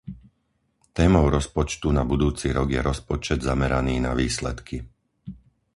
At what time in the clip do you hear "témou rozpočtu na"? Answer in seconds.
0.97-2.01